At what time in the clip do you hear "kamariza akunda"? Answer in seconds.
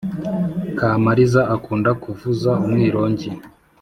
0.77-1.91